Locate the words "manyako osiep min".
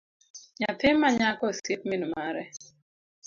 0.99-2.03